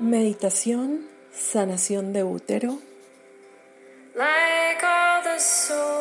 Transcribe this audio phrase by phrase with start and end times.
[0.00, 2.78] Meditación, sanación de útero.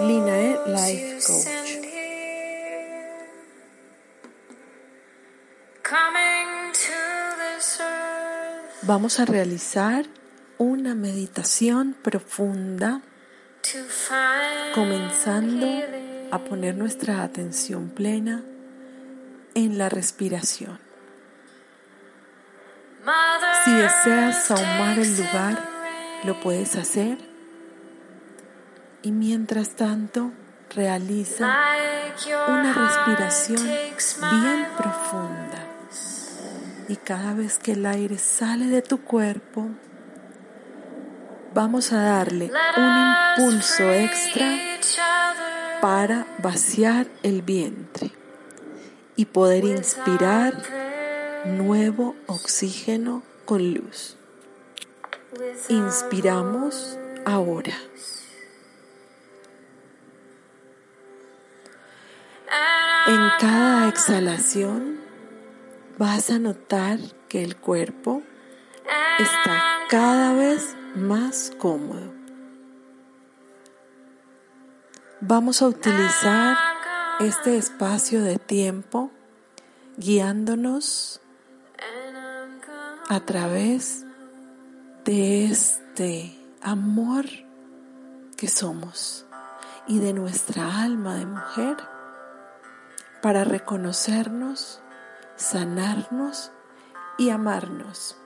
[0.00, 1.46] Linae Life Coach.
[8.82, 10.04] Vamos a realizar
[10.58, 13.00] una meditación profunda,
[14.74, 15.66] comenzando
[16.30, 18.44] a poner nuestra atención plena
[19.56, 20.78] en la respiración.
[23.64, 25.68] Si deseas ahumar el lugar,
[26.24, 27.16] lo puedes hacer.
[29.02, 30.30] Y mientras tanto,
[30.74, 31.56] realiza
[32.48, 35.64] una respiración bien profunda.
[36.88, 39.70] Y cada vez que el aire sale de tu cuerpo,
[41.54, 44.54] vamos a darle un impulso extra
[45.80, 48.15] para vaciar el vientre
[49.16, 50.62] y poder inspirar
[51.46, 54.16] nuevo oxígeno con luz.
[55.68, 57.74] Inspiramos ahora.
[63.06, 64.98] En cada exhalación
[65.98, 66.98] vas a notar
[67.28, 68.22] que el cuerpo
[69.18, 72.12] está cada vez más cómodo.
[75.20, 76.75] Vamos a utilizar
[77.20, 79.10] este espacio de tiempo
[79.96, 81.22] guiándonos
[83.08, 84.04] a través
[85.06, 87.24] de este amor
[88.36, 89.24] que somos
[89.88, 91.76] y de nuestra alma de mujer
[93.22, 94.82] para reconocernos,
[95.36, 96.52] sanarnos
[97.16, 98.18] y amarnos.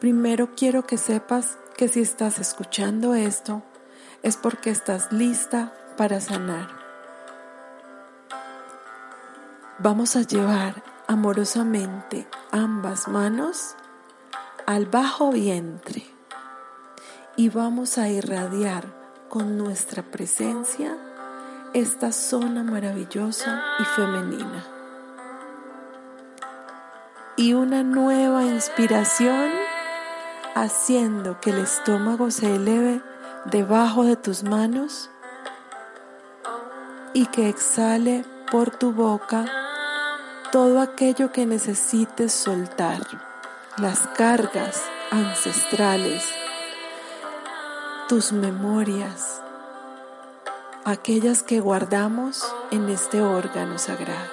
[0.00, 3.62] Primero quiero que sepas que si estás escuchando esto
[4.22, 6.68] es porque estás lista para sanar.
[9.78, 13.76] Vamos a llevar amorosamente ambas manos
[14.66, 16.06] al bajo vientre
[17.36, 18.84] y vamos a irradiar
[19.28, 20.96] con nuestra presencia
[21.74, 24.64] esta zona maravillosa y femenina.
[27.36, 29.50] Y una nueva inspiración
[30.54, 33.02] haciendo que el estómago se eleve
[33.44, 35.10] debajo de tus manos
[37.16, 39.46] y que exhale por tu boca
[40.52, 43.00] todo aquello que necesites soltar,
[43.78, 46.22] las cargas ancestrales,
[48.06, 49.40] tus memorias,
[50.84, 54.30] aquellas que guardamos en este órgano sagrado.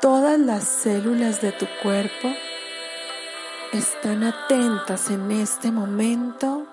[0.00, 2.32] Todas las células de tu cuerpo
[3.74, 6.66] están atentas en este momento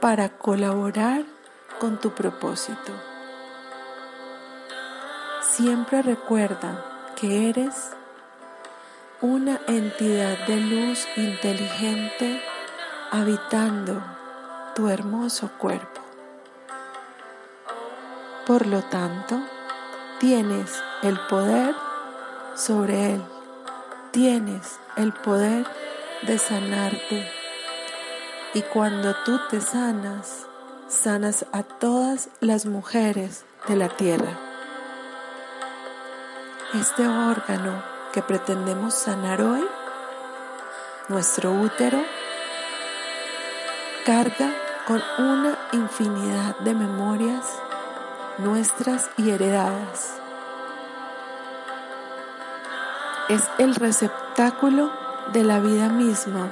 [0.00, 1.24] para colaborar
[1.78, 2.92] con tu propósito.
[5.42, 6.84] Siempre recuerda
[7.16, 7.90] que eres
[9.20, 12.40] una entidad de luz inteligente
[13.10, 14.02] habitando
[14.74, 16.00] tu hermoso cuerpo.
[18.46, 19.42] Por lo tanto,
[20.18, 21.74] tienes el poder
[22.54, 23.22] sobre él.
[24.12, 25.66] Tienes el poder
[26.22, 27.39] de sanarte.
[28.52, 30.44] Y cuando tú te sanas,
[30.88, 34.36] sanas a todas las mujeres de la tierra.
[36.74, 37.80] Este órgano
[38.12, 39.64] que pretendemos sanar hoy,
[41.08, 42.02] nuestro útero,
[44.04, 44.52] carga
[44.84, 47.46] con una infinidad de memorias
[48.38, 50.12] nuestras y heredadas.
[53.28, 54.90] Es el receptáculo
[55.32, 56.50] de la vida misma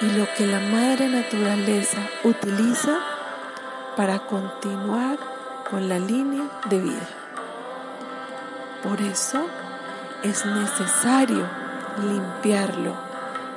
[0.00, 2.98] y lo que la madre naturaleza utiliza
[3.96, 5.18] para continuar
[5.68, 7.08] con la línea de vida.
[8.82, 9.44] Por eso
[10.22, 11.48] es necesario
[12.00, 12.96] limpiarlo,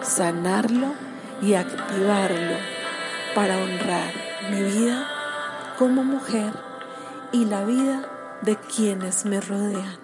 [0.02, 0.94] sanarlo
[1.41, 2.58] y activarlo
[3.35, 4.12] para honrar
[4.50, 5.08] mi vida
[5.78, 6.53] como mujer
[7.32, 8.02] y la vida
[8.41, 9.99] de quienes me rodean.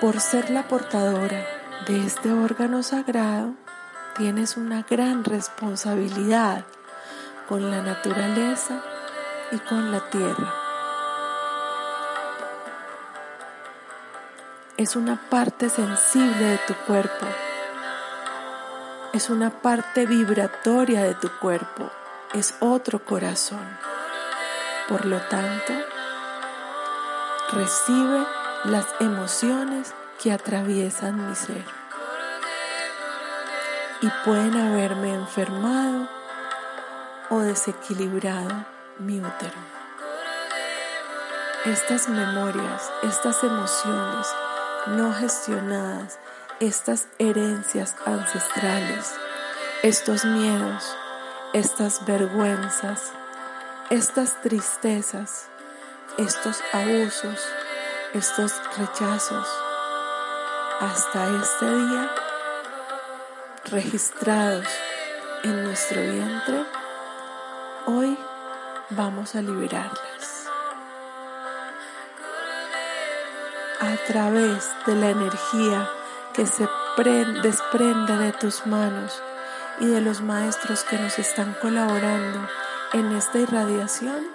[0.00, 1.46] Por ser la portadora
[1.86, 3.54] de este órgano sagrado,
[4.16, 6.64] tienes una gran responsabilidad
[7.48, 8.82] con la naturaleza
[9.52, 10.64] y con la tierra.
[14.76, 17.26] es una parte sensible de tu cuerpo,
[19.12, 21.90] es una parte vibratoria de tu cuerpo,
[22.32, 23.66] es otro corazón.
[24.88, 25.72] Por lo tanto,
[27.52, 28.26] recibe
[28.64, 31.83] las emociones que atraviesan mi ser.
[34.00, 36.08] Y pueden haberme enfermado
[37.30, 38.66] o desequilibrado
[38.98, 39.58] mi útero.
[41.64, 44.26] Estas memorias, estas emociones
[44.88, 46.18] no gestionadas,
[46.60, 49.14] estas herencias ancestrales,
[49.82, 50.96] estos miedos,
[51.54, 53.12] estas vergüenzas,
[53.90, 55.46] estas tristezas,
[56.18, 57.40] estos abusos,
[58.12, 59.48] estos rechazos,
[60.80, 62.10] hasta este día
[63.70, 64.66] registrados
[65.42, 66.64] en nuestro vientre,
[67.86, 68.18] hoy
[68.90, 70.48] vamos a liberarlas.
[73.80, 75.88] A través de la energía
[76.34, 76.68] que se
[77.42, 79.22] desprende de tus manos
[79.80, 82.48] y de los maestros que nos están colaborando
[82.92, 84.26] en esta irradiación,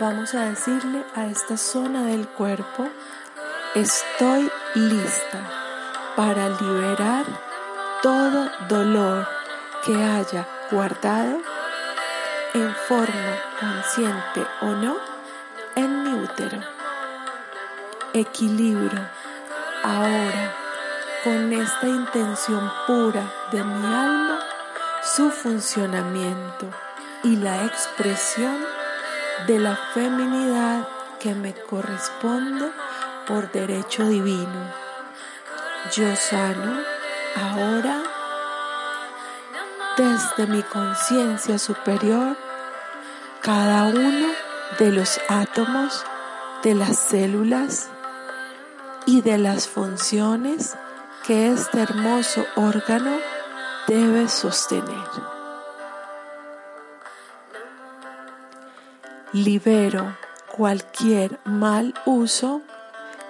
[0.00, 2.88] vamos a decirle a esta zona del cuerpo,
[3.74, 5.50] estoy lista
[6.16, 7.45] para liberar
[8.02, 9.26] todo dolor
[9.84, 11.40] que haya guardado
[12.54, 14.96] en forma consciente o no
[15.74, 16.60] en mi útero.
[18.12, 19.00] Equilibro
[19.82, 20.54] ahora
[21.24, 24.38] con esta intención pura de mi alma
[25.02, 26.66] su funcionamiento
[27.22, 28.56] y la expresión
[29.46, 30.88] de la feminidad
[31.20, 32.70] que me corresponde
[33.26, 34.72] por derecho divino.
[35.92, 36.95] Yo sano
[37.36, 38.02] ahora
[39.96, 42.36] desde mi conciencia superior
[43.42, 44.28] cada uno
[44.78, 46.04] de los átomos
[46.62, 47.88] de las células
[49.06, 50.76] y de las funciones
[51.26, 53.18] que este hermoso órgano
[53.86, 55.06] debe sostener.
[59.32, 60.16] Libero
[60.56, 62.62] cualquier mal uso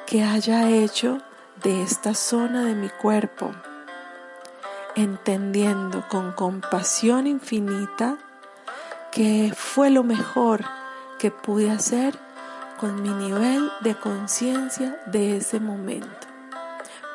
[0.07, 1.21] que haya hecho
[1.63, 3.53] de esta zona de mi cuerpo,
[4.97, 8.17] entendiendo con compasión infinita
[9.13, 10.65] que fue lo mejor
[11.19, 12.19] que pude hacer
[12.79, 16.27] con mi nivel de conciencia de ese momento.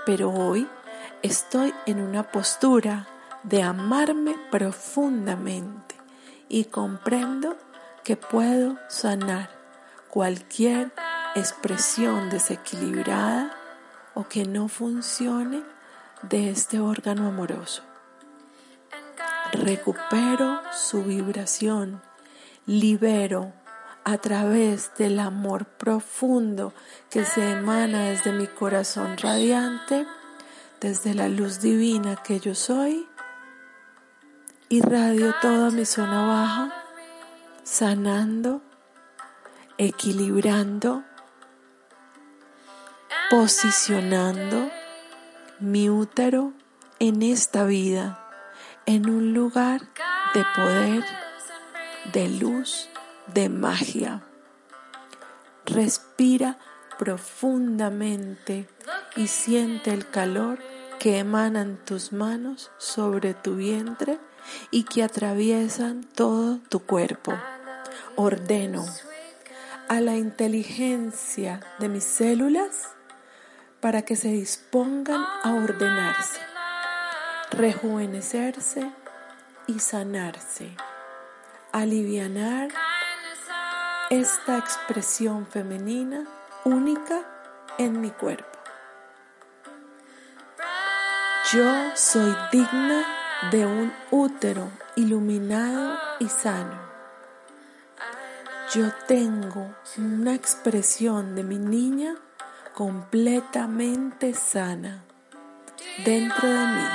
[0.06, 0.68] Pero hoy
[1.24, 3.08] estoy en una postura
[3.44, 5.96] de amarme profundamente
[6.50, 7.58] y comprendo
[8.04, 9.50] que puedo sanar
[10.10, 10.92] cualquier
[11.36, 13.52] expresión desequilibrada
[14.14, 15.64] o que no funcione
[16.24, 17.84] de este órgano amoroso.
[19.52, 22.02] Recupero su vibración,
[22.66, 23.54] libero
[24.04, 26.74] a través del amor profundo
[27.10, 30.08] que se emana desde mi corazón radiante,
[30.80, 33.08] desde la luz divina que yo soy,
[34.70, 36.74] irradio toda mi zona baja,
[37.64, 38.62] sanando,
[39.78, 41.04] equilibrando,
[43.30, 44.72] posicionando
[45.62, 46.54] mi útero
[47.00, 48.20] en esta vida,
[48.88, 49.82] en un lugar
[50.34, 51.06] de poder,
[52.14, 52.90] de luz,
[53.28, 54.24] de magia.
[55.66, 56.58] Respira
[56.98, 58.68] profundamente
[59.16, 60.60] y siente el calor
[61.00, 64.20] que emanan tus manos sobre tu vientre
[64.72, 67.34] y que atraviesan todo tu cuerpo.
[68.16, 68.86] Ordeno
[69.88, 72.90] a la inteligencia de mis células
[73.82, 76.40] para que se dispongan a ordenarse,
[77.50, 78.92] rejuvenecerse
[79.66, 80.78] y sanarse,
[81.72, 82.70] alivianar
[84.12, 86.28] esta expresión femenina
[86.64, 87.22] única
[87.80, 88.60] en mi cuerpo.
[91.52, 93.04] Yo soy digna
[93.52, 96.80] de un útero iluminado y sano.
[98.74, 102.16] Yo tengo una expresión de mi niña
[102.74, 105.04] completamente sana
[106.06, 106.88] dentro de mí.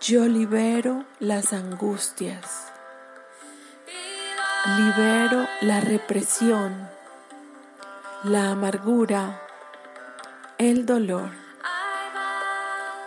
[0.00, 2.72] Yo libero las angustias,
[4.76, 6.88] libero la represión,
[8.22, 9.40] la amargura,
[10.58, 11.30] el dolor,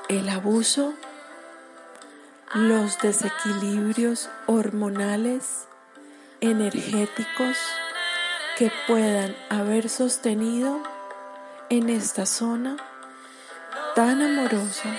[0.09, 0.93] el abuso,
[2.53, 5.67] los desequilibrios hormonales,
[6.41, 7.57] energéticos,
[8.57, 10.81] que puedan haber sostenido
[11.69, 12.75] en esta zona
[13.93, 14.89] tan amorosa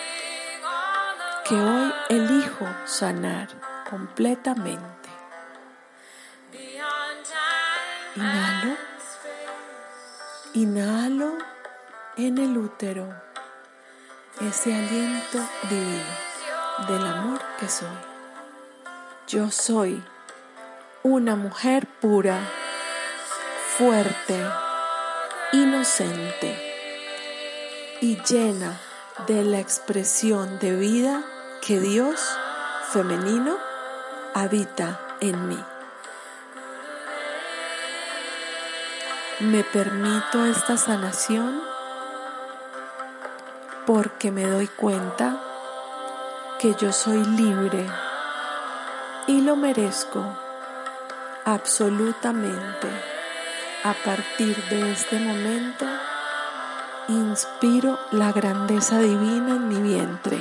[1.44, 3.48] que hoy elijo sanar
[3.90, 5.08] completamente.
[8.14, 8.76] Inhalo,
[10.54, 11.32] inhalo
[12.16, 13.12] en el útero
[14.40, 15.38] ese aliento
[15.68, 17.88] divino del amor que soy.
[19.26, 20.00] Yo soy
[21.02, 22.38] una mujer pura
[23.78, 24.44] fuerte,
[25.52, 26.52] inocente
[28.00, 28.76] y llena
[29.28, 31.22] de la expresión de vida
[31.64, 32.20] que Dios
[32.90, 33.56] femenino
[34.34, 35.64] habita en mí.
[39.38, 41.62] Me permito esta sanación
[43.86, 45.40] porque me doy cuenta
[46.58, 47.86] que yo soy libre
[49.28, 50.36] y lo merezco
[51.44, 53.17] absolutamente.
[53.84, 55.86] A partir de este momento,
[57.06, 60.40] inspiro la grandeza divina en mi vientre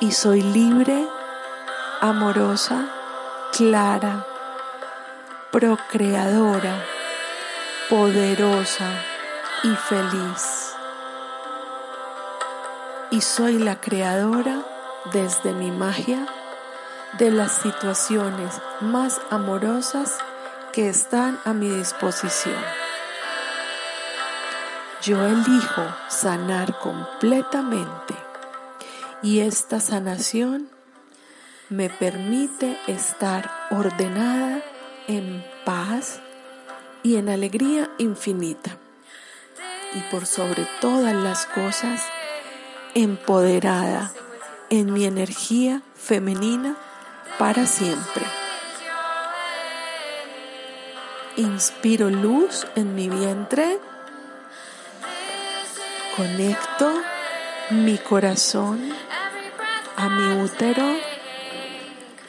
[0.00, 1.06] y soy libre,
[2.00, 2.88] amorosa,
[3.52, 4.26] clara,
[5.52, 6.82] procreadora,
[7.90, 8.88] poderosa
[9.62, 10.74] y feliz.
[13.10, 14.62] Y soy la creadora
[15.12, 16.26] desde mi magia
[17.18, 20.16] de las situaciones más amorosas
[20.74, 22.60] que están a mi disposición.
[25.02, 28.14] Yo elijo sanar completamente
[29.22, 30.68] y esta sanación
[31.68, 34.62] me permite estar ordenada
[35.06, 36.18] en paz
[37.04, 38.76] y en alegría infinita.
[39.94, 42.02] Y por sobre todas las cosas,
[42.94, 44.12] empoderada
[44.70, 46.76] en mi energía femenina
[47.38, 48.43] para siempre.
[51.36, 53.80] Inspiro luz en mi vientre.
[56.16, 56.92] Conecto
[57.70, 58.80] mi corazón
[59.96, 60.84] a mi útero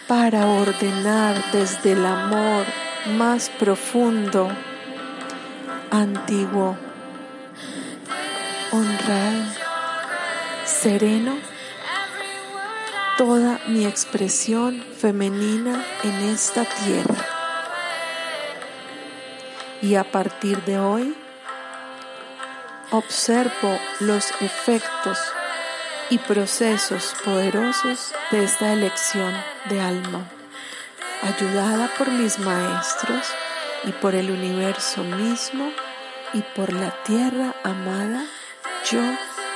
[0.07, 2.65] para ordenar desde el amor
[3.17, 4.47] más profundo,
[5.91, 6.75] antiguo,
[8.71, 9.43] honrado,
[10.65, 11.35] sereno
[13.17, 17.34] toda mi expresión femenina en esta tierra.
[19.81, 21.15] Y a partir de hoy,
[22.91, 25.19] observo los efectos
[26.09, 29.33] y procesos poderosos de esta elección
[29.69, 30.27] de alma,
[31.23, 33.27] ayudada por mis maestros
[33.83, 35.71] y por el universo mismo
[36.33, 38.25] y por la tierra amada,
[38.89, 39.01] yo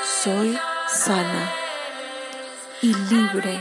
[0.04, 0.58] soy
[0.88, 1.52] sana
[2.82, 3.60] y libre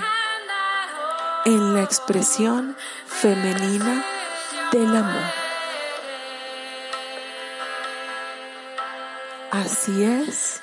[1.45, 4.05] en la expresión femenina
[4.73, 5.48] del amor.
[9.51, 10.61] Así es,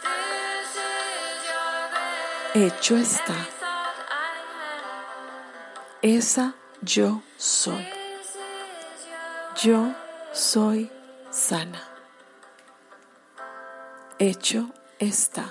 [2.54, 3.36] hecho está.
[6.04, 7.88] Esa yo soy.
[9.64, 9.92] Yo
[10.34, 10.92] soy
[11.32, 11.82] sana.
[14.20, 15.50] Hecho está.